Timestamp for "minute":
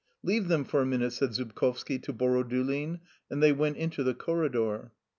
0.87-1.13